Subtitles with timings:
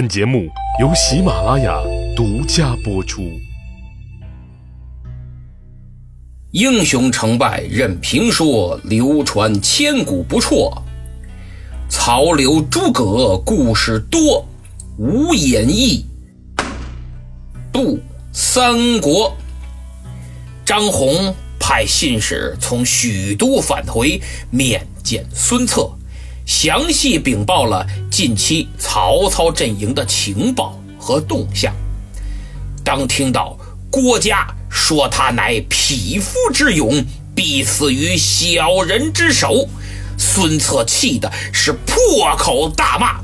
[0.00, 0.48] 本节目
[0.80, 1.78] 由喜马拉雅
[2.16, 3.38] 独家播出。
[6.52, 10.72] 英雄成败任评说，流传千古不辍。
[11.90, 14.42] 曹刘诸葛故事多，
[14.96, 16.06] 无演义
[17.70, 17.98] 不
[18.32, 19.36] 三国。
[20.64, 24.18] 张宏派信使从许都返回，
[24.50, 25.90] 面见孙策。
[26.50, 31.72] 详细禀报了近期曹操阵营的情报和动向。
[32.84, 33.56] 当听到
[33.88, 37.04] 郭嘉说他乃匹夫之勇，
[37.36, 39.68] 必死于小人之手，
[40.18, 43.20] 孙策气的是破口大骂。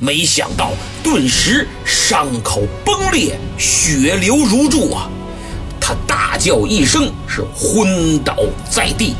[0.00, 0.72] 没想到
[1.04, 5.10] 顿时伤口崩裂，血流如注啊！
[5.78, 8.34] 他大叫一声，是昏倒
[8.70, 9.14] 在地。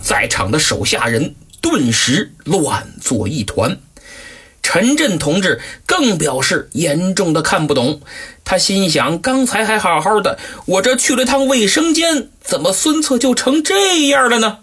[0.00, 1.34] 在场的手下人。
[1.60, 3.78] 顿时乱作一团，
[4.62, 8.00] 陈震同志更表示严重的看不懂。
[8.44, 14.58] 他心想：刚才还好好的，我这去了趟卫生间，怎么孙策就成这样了呢？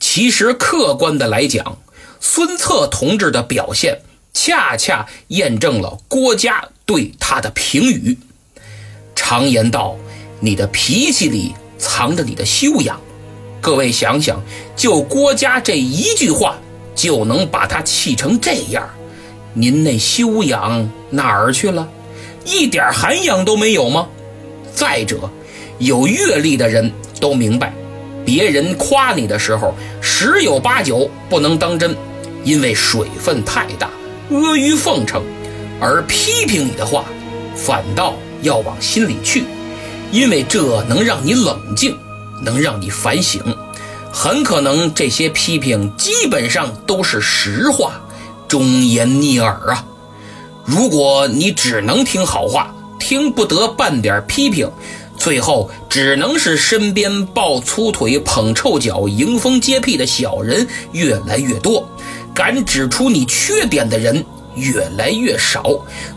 [0.00, 1.78] 其实客观的来讲，
[2.20, 8.18] 孙策同志的表现恰恰验证了郭嘉对他的评语。
[9.14, 9.96] 常言道
[10.40, 13.00] ：“你的脾气里藏着你的修养。”
[13.68, 14.42] 各位想想，
[14.74, 16.56] 就郭嘉这一句话，
[16.94, 18.88] 就能把他气成这样，
[19.52, 21.86] 您那修养哪儿去了？
[22.46, 24.08] 一点涵养都没有吗？
[24.74, 25.28] 再者，
[25.76, 27.70] 有阅历的人都明白，
[28.24, 31.94] 别人夸你的时候，十有八九不能当真，
[32.44, 33.90] 因为水分太大，
[34.30, 35.20] 阿谀奉承；
[35.78, 37.04] 而批评你的话，
[37.54, 39.44] 反倒要往心里去，
[40.10, 41.94] 因为这能让你冷静。
[42.42, 43.42] 能让你反省，
[44.12, 48.00] 很可能这些批评基本上都是实话，
[48.46, 49.84] 忠言逆耳啊。
[50.64, 54.70] 如果你只能听好话，听不得半点批评，
[55.16, 61.88] 最后只能是身边抱粗腿、捧臭脚、迎风接屁的小人越来越多，
[62.34, 65.64] 敢指出你缺点的人越来越少，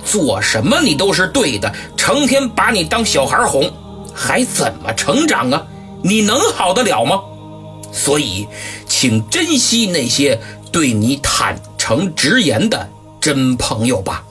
[0.04, 3.72] 做什么你都是对的，成天把你当小孩哄，
[4.14, 5.64] 还怎么成长啊？
[6.03, 7.22] 你能好得了吗？
[7.94, 8.47] 所以，
[8.88, 10.39] 请珍惜那些
[10.72, 12.89] 对你坦诚直言的
[13.19, 14.23] 真朋友吧。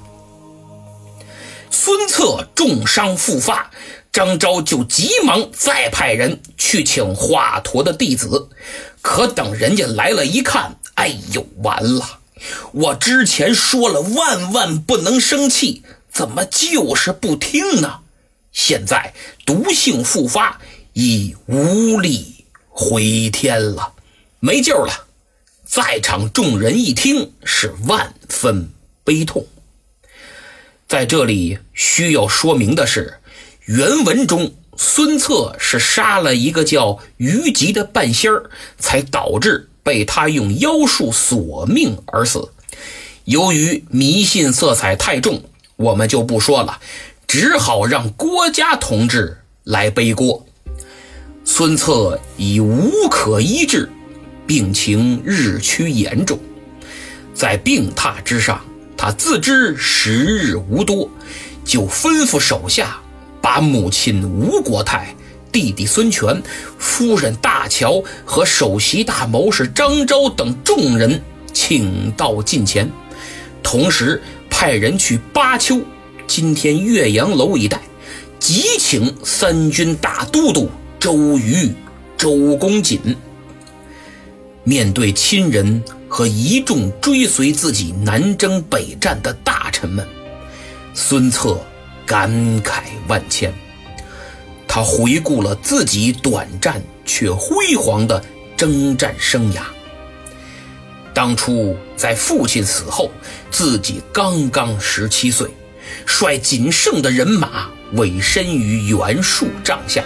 [1.70, 3.70] 孙策重伤复发，
[4.12, 8.48] 张昭就急忙再派人去请华佗的弟子。
[9.02, 12.18] 可等人家来了一看，哎呦，完了！
[12.72, 18.00] 我之前说了万万不能生气，怎么就是不听呢？
[18.52, 19.12] 现在
[19.44, 20.60] 毒性复发。
[21.02, 23.94] 已无力回天了，
[24.38, 25.06] 没救了！
[25.64, 28.68] 在场众人一听，是万分
[29.02, 29.46] 悲痛。
[30.86, 33.14] 在这里需要说明的是，
[33.64, 42.50] 原文中孙策是杀了一个叫虞吉的半仙儿，才导致被他用妖术索命而死。
[43.24, 45.44] 由于迷信色彩太重，
[45.76, 46.78] 我们就不说了，
[47.26, 50.46] 只好让郭嘉同志来背锅。
[51.52, 53.90] 孙策已无可医治，
[54.46, 56.38] 病情日趋严重。
[57.34, 58.64] 在病榻之上，
[58.96, 61.10] 他自知时日无多，
[61.64, 63.00] 就吩咐手下
[63.42, 65.12] 把母亲吴国太、
[65.50, 66.40] 弟弟孙权、
[66.78, 71.20] 夫人大乔和首席大谋士张昭等众人
[71.52, 72.88] 请到近前，
[73.60, 75.80] 同时派人去巴丘
[76.28, 77.82] （今天岳阳楼一带）
[78.38, 80.70] 急请三军大都督。
[81.00, 81.72] 周瑜、
[82.18, 83.16] 周公瑾
[84.64, 90.06] 面对亲人和一众追随自己南征北战的大臣们，
[90.92, 91.58] 孙策
[92.04, 92.30] 感
[92.62, 93.50] 慨万千。
[94.68, 98.22] 他回顾了自己短暂却辉煌的
[98.54, 99.62] 征战生涯。
[101.14, 103.10] 当初在父亲死后，
[103.50, 105.48] 自己刚刚十七岁，
[106.04, 110.04] 率仅剩的人马委身于袁术帐下。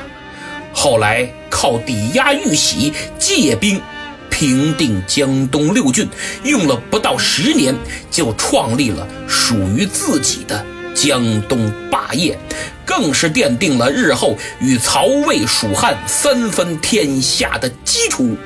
[0.74, 3.80] 后来靠抵押玉玺借兵
[4.28, 6.08] 平定江东六郡，
[6.42, 7.74] 用了不到十年，
[8.10, 12.36] 就创立了属于自己的江东霸业，
[12.84, 18.36] 更是奠定了日后与曹魏、蜀汉三分天下的基础。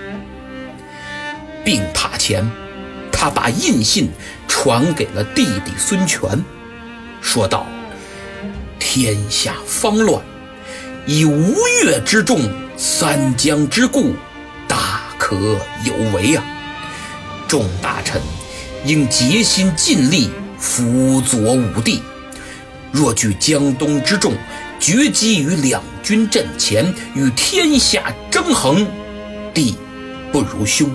[1.65, 2.49] 病榻前，
[3.11, 4.11] 他把印信
[4.47, 6.45] 传给了弟弟孙权，
[7.21, 7.67] 说道
[8.79, 10.23] ：“天下方乱。”
[11.11, 12.39] 以吴越之众，
[12.77, 14.15] 三江之固，
[14.69, 15.35] 大可
[15.83, 16.45] 有为啊！
[17.49, 18.21] 众大臣
[18.85, 20.29] 应竭心尽力，
[20.59, 22.03] 辅佐武帝。
[22.93, 24.35] 若据江东之众，
[24.79, 28.87] 决击于两军阵前，与天下争衡，
[29.55, 29.77] 帝
[30.31, 30.95] 不如兄。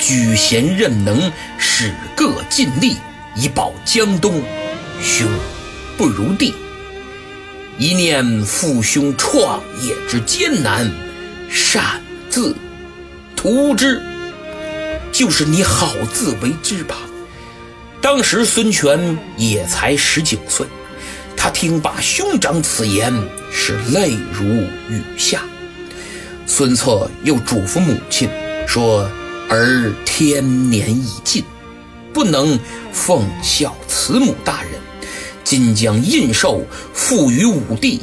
[0.00, 2.96] 举贤任能，使各尽力，
[3.36, 4.42] 以保江东，
[5.00, 5.28] 兄
[5.96, 6.52] 不如弟。
[7.78, 10.90] 一念父兄创业之艰难，
[11.50, 12.00] 擅
[12.30, 12.56] 自
[13.36, 14.00] 图之，
[15.12, 16.96] 就是你好自为之吧。
[18.00, 20.66] 当时孙权也才十九岁，
[21.36, 23.12] 他听罢兄长此言，
[23.52, 24.44] 是泪如
[24.88, 25.42] 雨下。
[26.46, 28.30] 孙策又嘱咐母亲
[28.66, 29.06] 说
[29.50, 31.44] ：“儿天年已尽，
[32.14, 32.58] 不能
[32.90, 34.70] 奉孝慈母大人。”
[35.46, 36.60] 今将印绶
[36.92, 38.00] 付与武帝，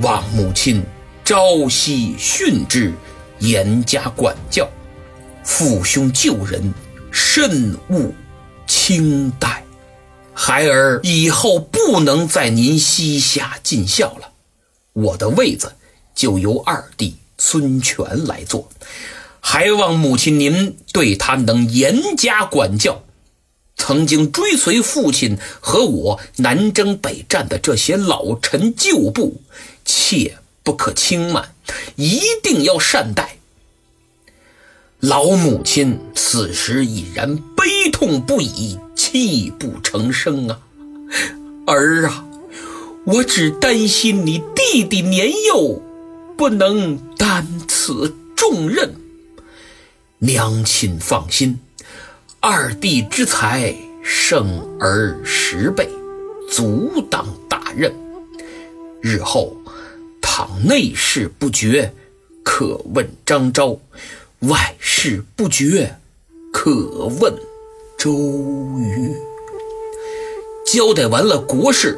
[0.00, 0.82] 望母亲
[1.24, 2.92] 朝夕训之，
[3.38, 4.68] 严加管教。
[5.44, 6.74] 父兄旧人，
[7.12, 8.12] 慎勿
[8.66, 9.64] 轻待。
[10.34, 14.32] 孩儿以后不能在您膝下尽孝了，
[14.92, 15.72] 我的位子
[16.16, 18.68] 就由二弟孙权来做，
[19.38, 23.04] 还望母亲您对他能严加管教。
[23.84, 29.42] 曾经追随父亲和我南征北战的这些老臣旧部，
[29.84, 31.52] 切不可轻慢，
[31.96, 33.38] 一定要善待。
[35.00, 40.60] 老母亲此时已然悲痛不已，泣不成声啊！
[41.66, 42.24] 儿啊，
[43.04, 45.82] 我只担心你弟弟年幼，
[46.38, 48.94] 不能担此重任。
[50.20, 51.58] 娘亲放心。
[52.44, 53.72] 二弟之才
[54.02, 55.88] 胜儿十倍，
[56.50, 57.94] 足当大任。
[59.00, 59.56] 日后
[60.20, 61.94] 倘内事不决，
[62.42, 63.78] 可问张昭；
[64.40, 65.94] 外事不决，
[66.52, 67.32] 可问
[67.96, 69.14] 周瑜。
[70.66, 71.96] 交代完了国事，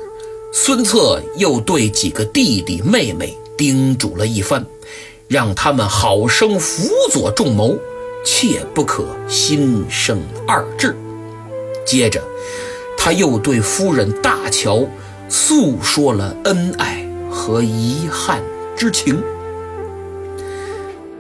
[0.53, 4.67] 孙策又对几个弟弟妹妹叮嘱了一番，
[5.27, 7.79] 让他们好生辅佐仲谋。
[8.25, 10.97] 切不可心生二志。
[11.87, 12.23] 接着，
[12.97, 14.89] 他又对夫人大乔
[15.29, 18.43] 诉说了恩爱和遗憾
[18.77, 19.23] 之情。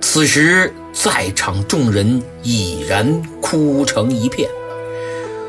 [0.00, 4.48] 此时，在场众人已然哭成一片。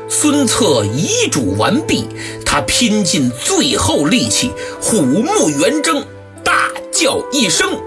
[0.08, 2.04] 孙策遗嘱完毕，
[2.44, 6.04] 他拼尽最后力气，虎目圆睁，
[6.44, 7.80] 大叫一声。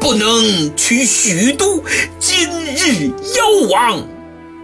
[0.00, 1.84] 不能取许都，
[2.18, 4.02] 今日夭亡，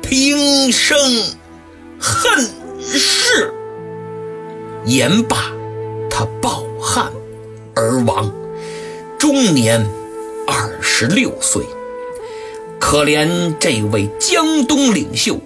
[0.01, 0.99] 平生
[2.01, 2.51] 恨
[2.81, 3.53] 事。
[4.87, 5.53] 言罢，
[6.09, 7.13] 他抱憾
[7.75, 8.33] 而亡，
[9.19, 9.87] 终年
[10.49, 11.63] 二十六岁。
[12.81, 15.39] 可怜这位江东领袖，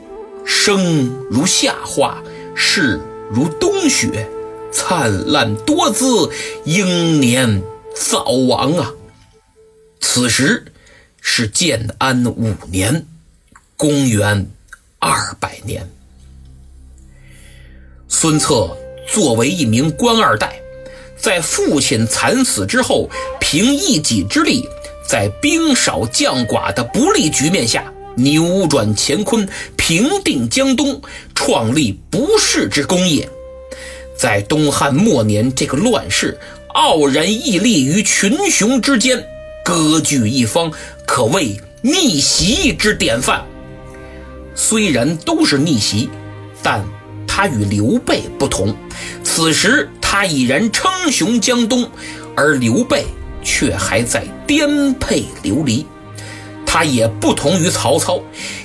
[0.44, 2.22] 生如夏花，
[2.54, 4.28] 逝如冬雪，
[4.70, 6.30] 灿烂多姿，
[6.64, 7.60] 英年
[7.94, 8.94] 早亡啊！
[10.00, 10.64] 此时
[11.20, 13.06] 是建安五年，
[13.76, 14.46] 公元
[14.98, 15.88] 二百年。
[18.08, 18.76] 孙策
[19.06, 20.60] 作为一名官二代，
[21.16, 23.08] 在父亲惨死之后，
[23.40, 24.66] 凭一己之力，
[25.06, 31.00] 在兵少将寡的不利局面下，扭转乾坤，平定江东，
[31.34, 33.28] 创立不世之功业。
[34.16, 36.38] 在东汉末年这个乱世，
[36.74, 39.24] 傲然屹立于群雄之间。
[39.64, 40.70] 割据一方，
[41.06, 43.44] 可谓逆袭之典范。
[44.54, 46.10] 虽然都是逆袭，
[46.62, 46.84] 但
[47.26, 48.74] 他与刘备不同。
[49.22, 51.88] 此时他已然称雄江东，
[52.36, 53.06] 而刘备
[53.42, 55.86] 却还在颠沛流离。
[56.66, 58.20] 他也不同于曹操，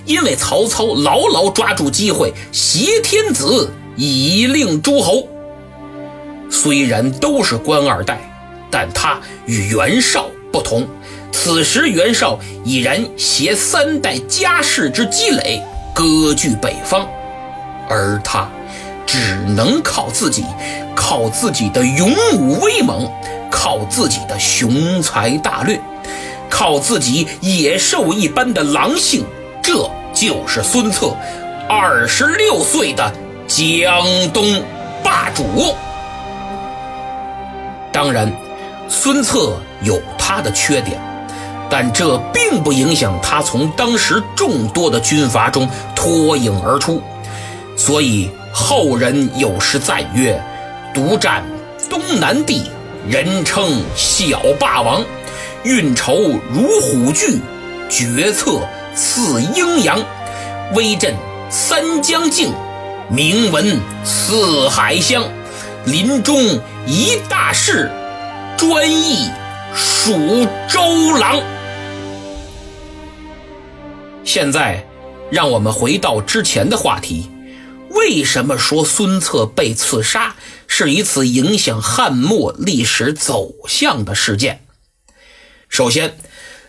[0.06, 5.28] 因为曹操牢牢抓住机会，挟天子以令诸侯。
[6.52, 8.20] 虽然都是官二代，
[8.70, 10.30] 但他与袁绍。
[10.56, 10.88] 不同，
[11.34, 15.62] 此时袁绍已然携三代家世之积累
[15.94, 17.06] 割据北方，
[17.90, 18.48] 而他
[19.06, 20.46] 只能靠自己，
[20.96, 23.06] 靠自己的勇武威猛，
[23.52, 25.78] 靠自己的雄才大略，
[26.50, 29.26] 靠自己野兽一般的狼性，
[29.62, 29.74] 这
[30.14, 31.14] 就是孙策，
[31.68, 33.12] 二十六岁的
[33.46, 34.64] 江东
[35.04, 35.76] 霸主。
[37.92, 38.32] 当然。
[38.88, 41.00] 孙策有他的缺点，
[41.70, 47.02] 但这并不影响他从当时众多的军阀中脱颖而出。
[47.78, 50.42] 所以后人有诗赞曰
[50.94, 51.44] ：“独占
[51.90, 52.72] 东南地，
[53.08, 55.02] 人称小霸王；
[55.64, 56.16] 运筹
[56.52, 57.40] 如虎踞，
[57.90, 58.60] 决策
[58.96, 60.00] 似鹰扬；
[60.74, 61.14] 威震
[61.50, 62.54] 三江境，
[63.10, 65.24] 名闻四海乡，
[65.86, 66.38] 临终
[66.88, 67.92] 一大事，
[68.58, 69.30] 专译
[69.76, 71.44] 蜀州郎。
[74.24, 74.88] 现在，
[75.30, 77.30] 让我们回到之前的话题。
[77.90, 80.36] 为什么说孙策被刺杀
[80.68, 84.66] 是一次影响汉末历史走向的事件？
[85.68, 86.18] 首先，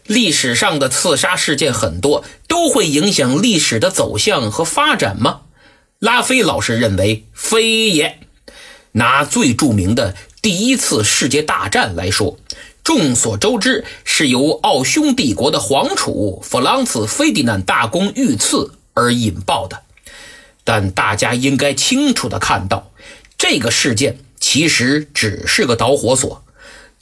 [0.05, 5.43] 历史上的刺杀事件很多，都会影响历史的走向和发展吗？
[6.01, 8.19] 拉菲老师认为非也。
[8.93, 12.39] 拿最著名的第一次世界大战来说，
[12.87, 19.83] 众所周知是由奥匈帝国的皇储弗朗茨·费迪南大公遇刺而引爆的。
[20.63, 22.93] 但大家应该清楚地看到，
[23.37, 26.45] 这个事件其实只是个导火索。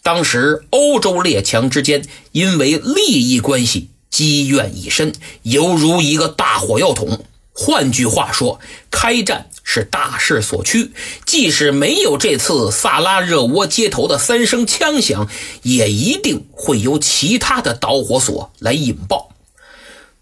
[0.02, 5.12] 当时欧洲列强之间因为利益关系积怨已深，
[5.42, 7.26] 犹如一个大火药桶。
[7.52, 8.58] 换句话说，
[8.90, 10.92] 开战是大势所趋。
[11.26, 15.28] 即使没有这次萨拉热窝街头的三声枪响，
[15.62, 19.34] 也一定会由其他的导火索来引爆。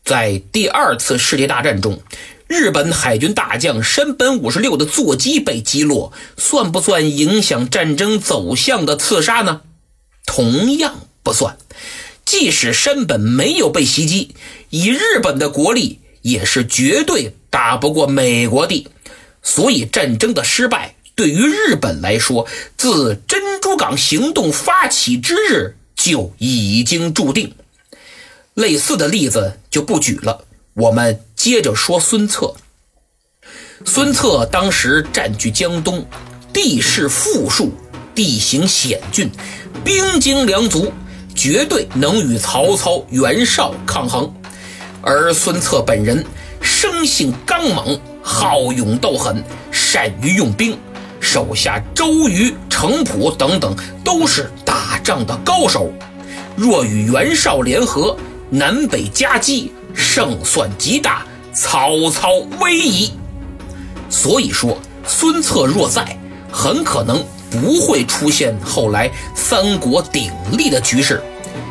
[0.02, 2.00] 在第二次世界大战中。
[2.49, 9.62] 日本海军大将山本五十六的座机被击落，算不算影响战争走向的刺杀呢？
[10.26, 11.56] 同样不算。
[12.26, 14.34] 即使山本没有被袭击，
[14.68, 18.87] 以日本的国力，也是绝对打不过美国的。
[19.42, 22.46] 所以，战争的失败对于日本来说，
[22.76, 27.54] 自珍珠港行动发起之日就已经注定。
[28.54, 30.44] 类似的例子就不举了。
[30.75, 32.54] 我们接着说孙策。
[33.84, 36.06] 孙策当时占据江东，
[36.52, 37.72] 地势富庶，
[38.14, 39.30] 地形险峻，
[39.84, 40.92] 兵精粮足，
[41.34, 44.32] 绝对能与曹操、袁绍抗衡。
[45.02, 46.25] 而孙策本人
[46.61, 50.78] 生性刚猛，好勇斗狠，善于用兵，
[51.20, 55.92] 手下周瑜、程普等等都是打仗的高手。
[56.56, 58.16] 若与袁绍联合，
[58.48, 59.72] 南北夹击。
[59.94, 62.30] 胜算极大，曹操
[62.62, 63.12] 危矣。
[64.08, 66.18] 所以说，孙策若在，
[66.50, 71.22] 很可能不会出现后来三国鼎立的局势。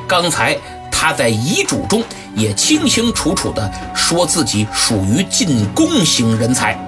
[0.07, 0.55] 刚才
[1.01, 2.03] 他在遗嘱中
[2.35, 6.79] 也清清楚楚地说自己属于进攻型人才，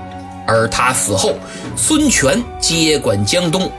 [0.45, 1.35] 而他死后，
[1.75, 3.71] 孙权接管江东。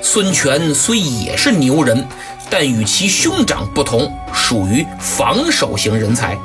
[0.00, 2.06] 孙权虽也是牛人，
[2.48, 6.38] 但与其兄长不同，属于防守型人才。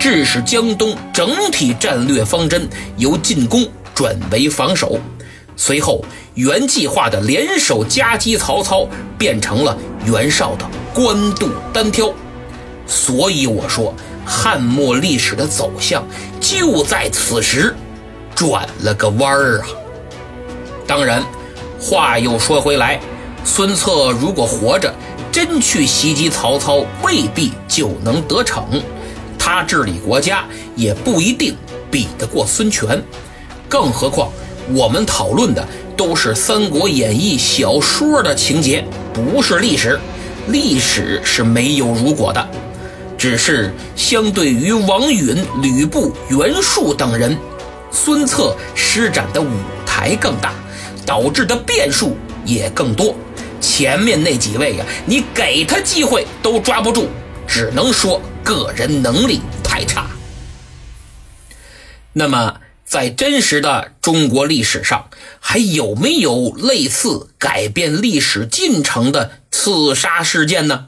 [0.00, 3.64] 致使江东整体战略方针由进攻
[3.94, 4.98] 转为防守，
[5.54, 12.12] 随后原计划的联手夹击曹操变成了袁绍的官渡单挑，
[12.88, 16.02] 所以我说汉末历史的走向
[16.40, 17.76] 就在此时
[18.34, 19.66] 转了个弯儿啊。
[20.86, 21.22] 当然，
[21.78, 22.98] 话又说回来，
[23.44, 24.92] 孙策如果活着，
[25.30, 28.82] 真去袭击曹操，未必就能得逞。
[29.38, 31.54] 他治理国家也不一定
[31.90, 33.02] 比得过孙权，
[33.68, 34.30] 更何况
[34.74, 35.66] 我们讨论的
[35.96, 40.00] 都是《三国演义》小说的情节，不是历史。
[40.48, 42.48] 历史是没有如果的，
[43.18, 47.36] 只是相对于王允、吕布、袁术等人，
[47.90, 49.50] 孙策施展的舞
[49.84, 50.54] 台更大，
[51.04, 53.14] 导致的变数也更多。
[53.60, 57.08] 前面那几位呀，你给他机会都抓不住，
[57.46, 58.22] 只能说。
[58.44, 60.06] 个人能力太差。
[62.14, 62.54] 那么，
[62.86, 70.86] 在真实的中国历史上，还有没有类似改变历史进程的刺杀事件呢？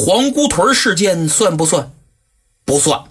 [0.00, 1.90] 黄姑屯事件算不算？
[2.64, 3.02] 不算。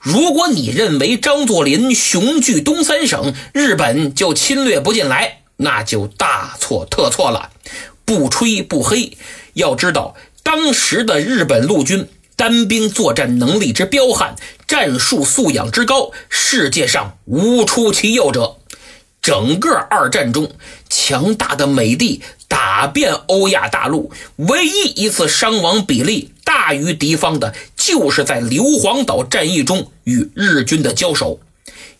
[0.00, 7.52] 如果你认为张作霖雄踞东三省，日本就侵略不进来，那就大错特错了。
[8.04, 9.16] 不吹不黑，
[9.52, 12.08] 要知道当时的日本陆军。
[12.34, 14.34] 单兵作战能力之彪悍，
[14.66, 18.56] 战术素养之高，世界上无出其右者。
[19.20, 20.52] 整个二战中，
[20.88, 31.40] 强大的美帝打遍欧亚大陆，唯一一次伤亡比例大于敌方的，就是在硫磺岛战役中与日军的交手。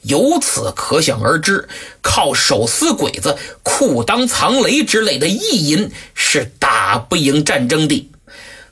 [0.03, 1.69] 由此可想而知，
[2.01, 8.09] 靠手撕鬼子、裤裆藏雷之类的意淫是打不赢战争的。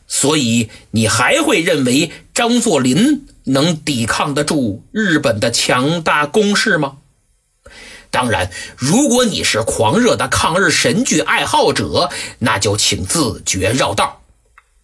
[0.09, 6.99] 所以，你还会认为张作霖能抵抗得住日本的强大攻势吗？
[8.17, 12.09] 当然，如果你是狂热的抗日神剧爱好者，
[12.39, 14.23] 那就请自觉绕道。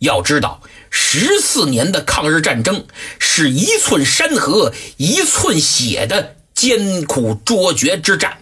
[0.01, 0.61] 要知道，
[0.91, 2.85] 十四年的抗日战争
[3.19, 8.37] 是一寸山河一寸血的艰苦卓绝之战。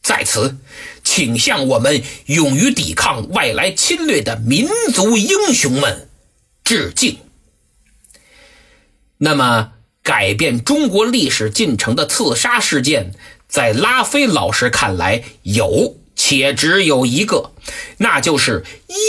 [0.00, 0.56] 在此，
[1.02, 6.08] 请向我们勇于抵抗外来侵略的民族英雄们
[6.62, 7.18] 致敬。
[9.18, 9.72] 那么，
[10.04, 13.12] 改变中国历史进程的刺杀事件，
[13.50, 17.50] 在拉菲老师看来有且只有一个，
[17.98, 18.64] 那就是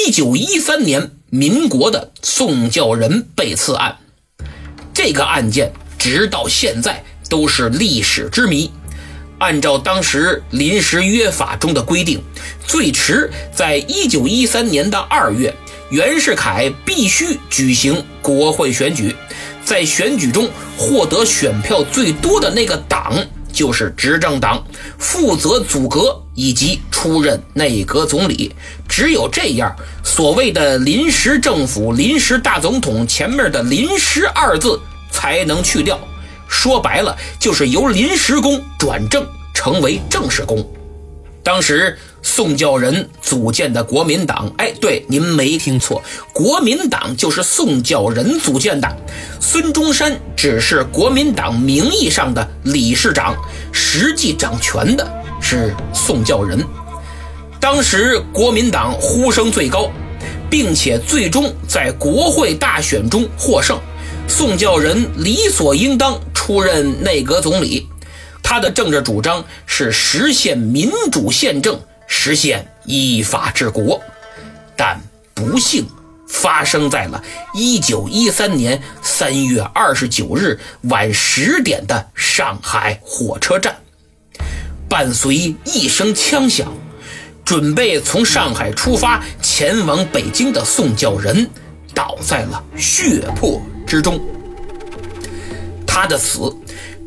[0.08, 4.00] 1913年民国的宋教仁被刺案。
[4.96, 8.72] 这个案件直到现在都是历史之谜。
[9.38, 12.24] 按照当时临时约法中的规定，
[12.66, 15.54] 最迟在1913年的二月，
[15.92, 19.16] 袁世凯必须举行国会选举。
[19.64, 23.14] 在选举中获得选票最多的那个党
[23.62, 24.66] 就是执政党，
[24.98, 28.56] 负责组阁以及出任内阁总理。
[28.90, 34.80] 只有这样，所谓的临时政府、临时大总统前面的“临时”二字
[35.12, 36.00] 才能去掉。
[36.48, 40.68] 说白了，就是由临时工转正，成为正式工。
[41.44, 46.02] 当时宋教仁组建的国民党，哎，对，您没听错，
[46.32, 48.98] 国民党就是宋教仁组建的。
[49.40, 53.36] 孙中山只是国民党名义上的理事长，
[53.72, 55.08] 实际掌权的
[55.42, 56.64] 是宋教仁。
[57.60, 59.90] 当时国民党呼声最高，
[60.50, 63.80] 并且最终在国会大选中获胜，
[64.28, 67.88] 宋教仁理所应当出任内阁总理。
[68.44, 71.80] 他的政治主张是实现民主宪政，
[72.14, 74.00] 实现依法治国，
[74.76, 75.00] 但
[75.34, 75.88] 不幸
[76.28, 77.24] 发生在了
[77.56, 83.74] 1913年3月29日晚十点的上海火车站。
[84.90, 86.68] 伴随一声枪响，
[87.46, 91.50] 准备从上海出发前往北京的宋教仁
[91.96, 94.22] 倒在了血泊之中。
[95.88, 96.54] 他的死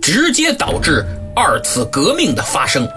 [0.00, 1.04] 直接导致。
[1.36, 2.88] 二次革命的发生，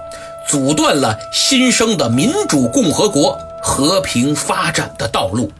[0.47, 5.51] 阻断了新生的民主共和国和平发展的道路。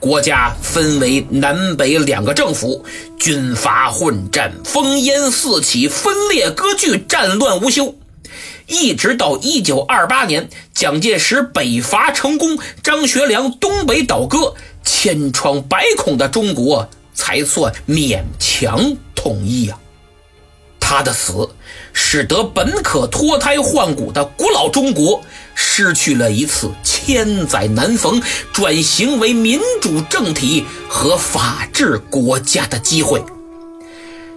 [0.00, 2.84] 国家分为南北两个政府，
[3.18, 7.94] 军阀混战，烽烟四起，分裂割据，战乱无休。
[8.66, 19.78] 一直到一九二八年，蒋介石北伐成功，张学良东北倒戈，千疮百孔的中国才算勉强统一呀。
[20.96, 21.48] 他的死，
[21.92, 25.20] 使得本可脱胎换骨的古老中国，
[25.56, 33.20] 失去了一次千载难逢转型为民主政体和法治国家的机会。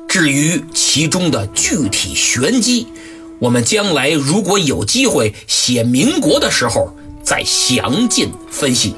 [0.07, 2.87] 至于其中的具体玄机，
[3.37, 6.91] 我们将来如果有机会写民国的时候
[7.21, 8.95] 再详尽分析。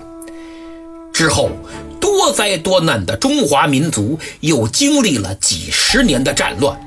[1.12, 1.52] 之后，
[2.00, 6.80] 多灾多难的中华民族又经历了几十年的战乱。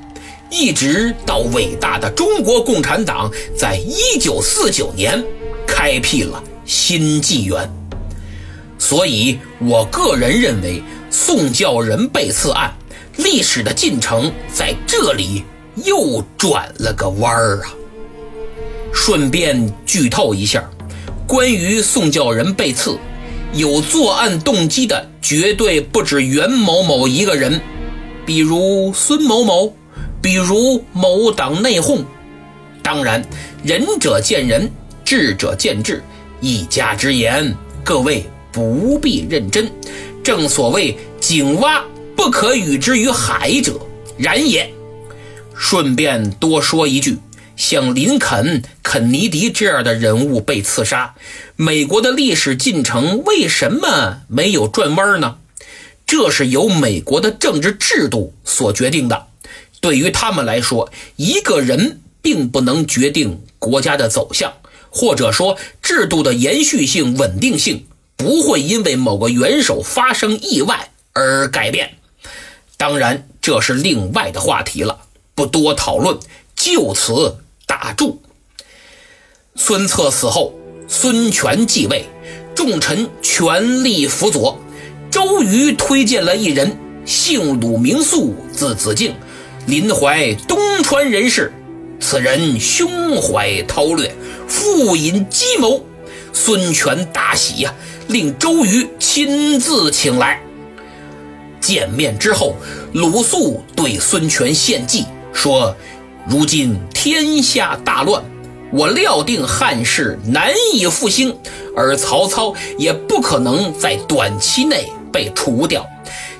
[0.53, 5.21] 一直到伟大的中国共产党在一九四九年
[5.65, 7.67] 开辟了新纪元，
[8.77, 12.71] 所以我个人认为宋教仁被刺案
[13.17, 15.43] 历史的进程在这里
[15.85, 17.73] 又转了个弯儿啊。
[18.93, 20.63] 顺便剧透一下，
[21.25, 22.95] 关于宋教仁被刺，
[23.53, 27.59] 有作案动机的绝对不止袁某某一个人，
[28.23, 29.75] 比如孙某某。
[30.23, 32.01] 比如某党内讧，
[32.81, 33.21] 当然
[33.61, 34.71] 仁者见仁，
[35.03, 36.01] 智者见智，
[36.39, 39.69] 一家之言，各位不必认真。
[40.23, 41.83] 正所谓井蛙
[42.15, 43.77] 不可语之于海者，
[44.17, 44.73] 然也。
[45.53, 47.17] 顺便多说一句，
[47.57, 51.15] 像林肯、肯尼迪这样的人物被刺杀，
[51.57, 55.35] 美国的历史进程为什么没有转弯呢？
[56.05, 59.27] 这是由美国的政治制度所决定的。
[59.83, 64.53] 对于他们来说，一个人并不能决定国家的走向，
[64.89, 71.97] 或者说制度的延续性、稳定性不会因为某个元首发生意外而改变。
[72.77, 74.99] 当然，这是另外的话题了，
[75.35, 76.17] 不多讨论，
[76.55, 78.21] 就此打住。
[79.57, 80.53] 孙策死后，
[80.87, 82.05] 孙权继位，
[82.55, 84.57] 众臣全力辅佐。
[85.11, 89.13] 周瑜推荐了一人，姓鲁名肃，字子敬。
[89.65, 91.53] 临淮东川人士，
[91.99, 94.13] 此人胸怀韬略，
[94.45, 95.85] 富隐机谋。
[96.33, 97.73] 孙权大喜呀，
[98.09, 100.41] 令周瑜亲自请来。
[101.61, 102.57] 见面之后，
[102.91, 105.73] 鲁肃对孙权献计说
[106.27, 108.21] ：“如今天下大乱，
[108.69, 111.37] 我料定汉室难以复兴，
[111.73, 115.87] 而曹操也不可能在短期内被除掉。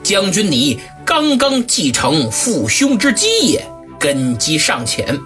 [0.04, 3.66] 将军你。”刚刚继承父兄之基业，
[4.00, 5.20] 根基尚浅，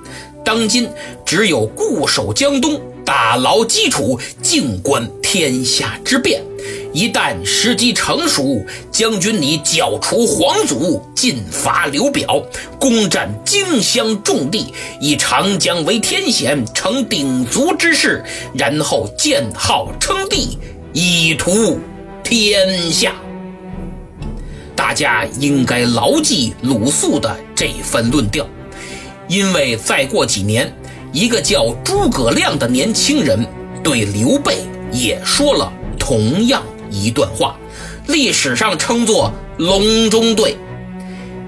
[0.43, 0.89] 当今
[1.23, 6.41] 只有固守江东，打牢基础，静观天下之变。
[6.93, 12.41] 一旦时机成熟，将军你剿除皇祖，进伐刘表，
[12.79, 18.23] 攻占荆襄重地，以长江为天险，成鼎足之势，
[18.55, 20.57] 然后建号称帝，
[20.91, 21.79] 以图
[22.23, 23.13] 天下。
[24.77, 28.47] 大家应该牢记鲁肃的这番论调，
[29.27, 30.71] 因为再过几年，
[31.11, 33.43] 一个叫诸葛亮的年轻人
[33.83, 34.59] 对刘备
[34.91, 36.61] 也说了同样
[36.91, 37.57] 一段话，
[38.07, 40.55] 历史上称作“隆中对”。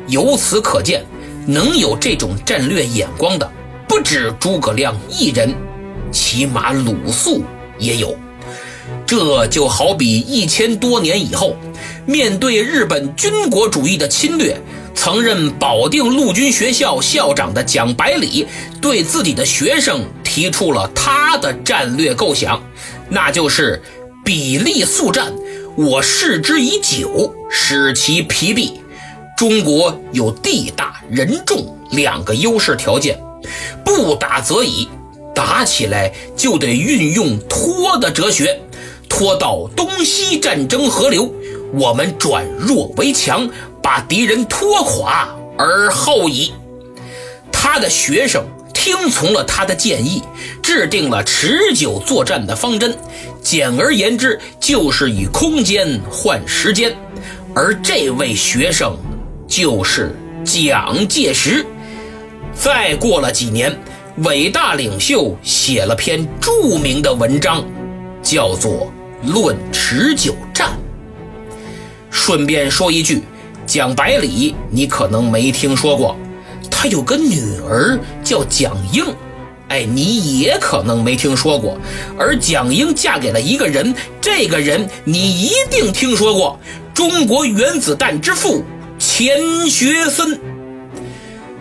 [0.09, 1.05] 由此可见，
[1.45, 3.49] 能有这种战略眼光的
[3.87, 5.53] 不止诸葛亮一人，
[6.11, 7.43] 起码鲁肃
[7.77, 8.17] 也有。
[9.09, 11.57] 这就好比一千多年以后。
[12.05, 14.55] 面对日本军国主义的侵略，
[14.93, 18.45] 曾任保定陆军学校校长的蒋百里，
[18.79, 22.61] 对自己的学生提出了他的战略构想，
[23.09, 23.81] 那就是
[24.23, 25.33] 比例速战。
[25.75, 28.79] 我视之以久，使其疲弊。
[29.35, 33.17] 中国有地大人众两个优势条件，
[33.83, 34.87] 不打则已，
[35.33, 38.59] 打起来就得运用拖的哲学，
[39.09, 41.33] 拖到东西战争河流。
[41.73, 43.49] 我们转弱为强，
[43.83, 46.53] 把敌人拖垮而后已。
[47.51, 48.43] 他的学生
[48.73, 50.23] 听从了他的建议，
[50.63, 52.95] 制定了持久作战的方针。
[53.41, 56.95] 简而言之，就是以空间换时间。
[57.53, 58.95] 而这位学生
[59.47, 61.65] 就是蒋介石。
[62.53, 63.77] 再过了几年，
[64.23, 67.63] 伟大领袖写了篇著名的文章，
[68.21, 68.71] 叫做
[69.23, 70.67] 《论持久战》。
[72.11, 73.21] 顺便说一句，
[73.65, 76.15] 蒋百里你可能没听说过，
[76.69, 79.05] 他有个女儿叫蒋英，
[79.67, 81.77] 哎，你也可能没听说过。
[82.17, 86.59] 而蒋英嫁给了一个人，这个人你一定听说过，
[86.93, 88.63] 中国原子弹之父
[88.97, 90.39] 钱学森。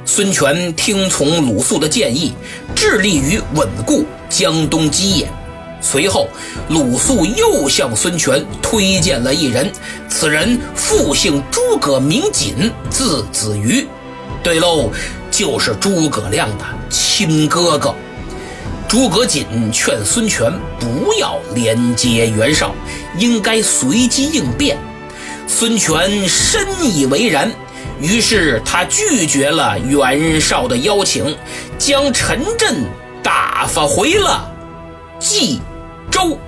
[0.05, 2.33] 孙权听从鲁肃的建议，
[2.75, 5.29] 致力于稳固江东基业。
[5.81, 6.29] 随后，
[6.69, 9.71] 鲁肃又向孙权推荐了一人，
[10.09, 13.87] 此人复姓诸葛，名瑾，字子瑜。
[14.43, 14.91] 对喽，
[15.31, 17.95] 就是诸葛亮的亲哥哥。
[18.89, 22.75] 诸葛瑾劝孙权不要连接袁绍，
[23.19, 24.79] 应该随机应变。
[25.47, 27.53] 孙权深以为然，
[28.01, 31.37] 于是他拒绝了袁绍的邀请，
[31.79, 32.85] 将陈震
[33.23, 34.51] 打发回了
[35.21, 35.61] 冀。
[36.11, 36.39] 周，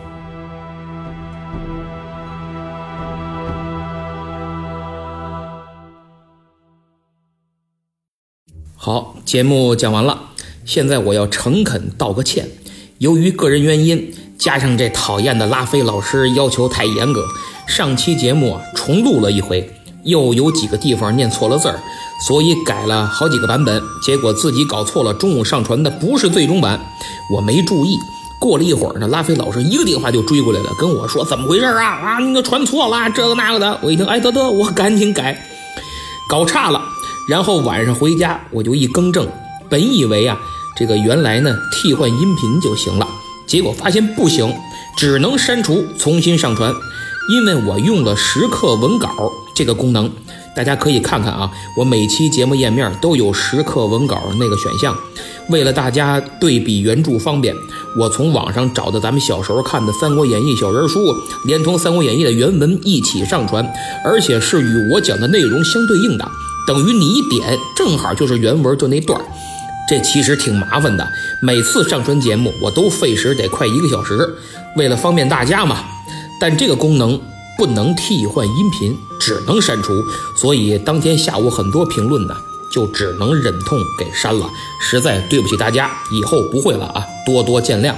[8.76, 10.18] 好，节目讲完了。
[10.64, 12.48] 现在我要诚恳道个歉，
[12.98, 17.26] 由于个人原因，加上这讨厌的拉菲老师要求太严格，
[17.66, 19.70] 上期节目重录了一回，
[20.04, 21.80] 又有几个地方念错了字儿，
[22.26, 25.12] 所以改了好几个版本，结果自己搞错了。
[25.14, 26.80] 中午上传的不是最终版，
[27.34, 27.98] 我没注意。
[28.40, 31.84] 过了一会儿呢，拉菲老师一个电话就追过来了，跟我说怎么回事啊？
[31.84, 33.78] 啊，那个传错了，这个那个的。
[33.82, 35.38] 我一听，哎，得得，我赶紧改，
[36.26, 36.82] 搞差了。
[37.28, 39.28] 然后晚上回家我就一更正，
[39.68, 40.40] 本以为啊，
[40.74, 43.06] 这个原来呢替换音频就行了，
[43.46, 44.52] 结果发现不行，
[44.96, 46.74] 只能删除重新上传，
[47.28, 49.10] 因为我用了时刻文稿
[49.54, 50.10] 这个功能。
[50.54, 54.96] 大家可以看看啊，我每期节目页面都有时刻文稿那个选项。
[55.48, 57.54] 为了大家对比原著方便，
[57.96, 60.98] 我从网上找的咱们小时候看的《三国演义》小人书，
[61.44, 63.68] 连同《三国演义》的原文一起上传，
[64.04, 66.28] 而且是与我讲的内容相对应的，
[66.66, 69.20] 等于你一点正好就是原文就那段
[69.88, 71.04] 这其实挺麻烦的，
[71.42, 74.36] 每次上传节目我都费时得快一个小时。
[74.76, 75.78] 为了方便大家嘛，
[76.40, 77.20] 但这个功能
[77.60, 79.92] 不能替换音频，只能删除，
[80.34, 82.34] 所以当天下午很多评论呢。
[82.72, 84.48] 就只能忍痛给删了，
[84.80, 87.94] 实在对不起大家，以后不会了啊，多多见谅。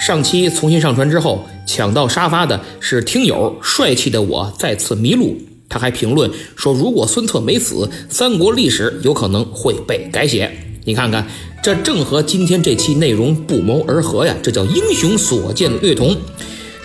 [0.00, 5.36] 上期重新上传之后，抢到沙发的是听友帅气的我再次迷路，
[5.68, 10.50] 他还评论说，如果孙策没死，三国历史有可能会被改写。
[10.84, 11.24] 你看看，
[11.62, 16.16] 这正和今天这期内容不谋而合呀，这叫英雄所见略同。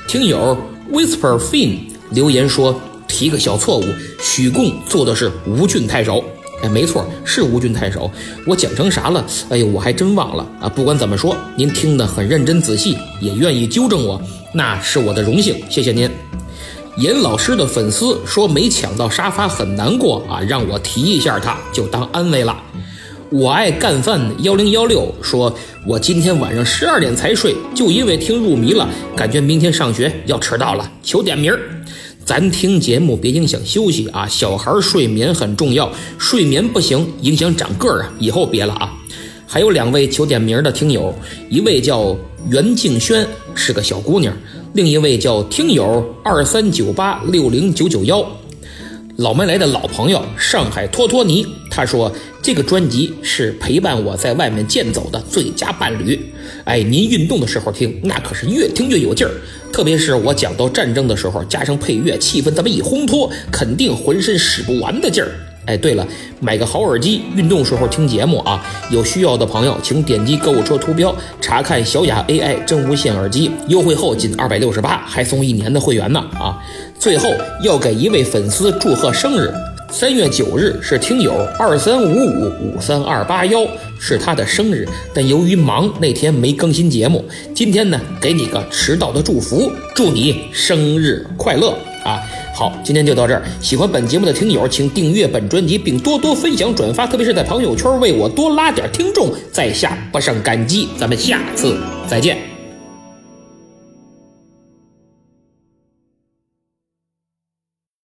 [0.05, 0.55] 听友
[0.91, 1.79] Whisper Fin
[2.11, 3.85] 留言说，提个小错误，
[4.21, 6.23] 许贡做的是吴郡太守。
[6.61, 8.09] 哎，没错，是吴郡太守。
[8.47, 9.25] 我讲成啥了？
[9.49, 10.69] 哎呦，我还真忘了啊！
[10.69, 14.21] 不管怎么说，您听得很认真仔细，也愿意纠正我，
[14.53, 16.09] 那是我的荣幸，谢谢您。
[16.95, 22.55] 严老师的粉丝说没抢到沙发很难过啊，让我提一下他，就当安慰了。
[23.33, 25.51] 我爱干饭幺零幺六说，
[25.87, 31.59] 我今天晚上十二点才睡，就因为听入迷了，感觉明天上学要迟到了，求点名儿。
[32.23, 38.93] 咱听节目别影响休息啊，小孩睡眠很重要，睡眠不行影响长个儿啊，以后别了啊。
[39.47, 41.11] 还有两位求点名的听友，
[41.49, 42.15] 一位叫
[42.51, 44.31] 袁静轩，是个小姑娘；
[44.73, 48.23] 另一位叫听友二三九八六零九九幺。
[49.17, 56.19] 老没来的老朋友上海托托尼，他说这个专辑是陪伴我在外面健走的最佳伴侣。
[56.63, 59.31] 哎，您运动的时候听，那可是越听越有劲儿。
[59.71, 65.29] 特别是我讲到战争的时候，加上配乐，气氛这么一烘托，肯定浑身使不完的劲儿。
[65.65, 66.05] 哎，对了，
[66.39, 68.63] 买个好耳机，运动时候听节目啊。
[68.89, 76.57] 有需要的朋友，请点击购物车图标查看小雅 AI 真无线耳机，优惠后仅二百六十八，还送一年的会员呢啊！
[76.99, 77.29] 最后
[77.63, 79.53] 要给一位粉丝祝贺生日，
[79.89, 83.65] 三月九日是听友二三五五五三二八幺，
[83.99, 87.23] 是他的生日，但由于忙那天没更新节目，
[87.53, 92.21] 今天呢给你个迟到的祝福，祝你生日快乐啊！
[92.53, 93.43] 好，今天就到这儿。
[93.61, 100.89] 喜欢本节目的听友，请订阅本专辑，并多多分享转发，特别是在朋友圈为我多拉点听众，在下不胜感激。
[100.97, 102.52] 咱们下次再见。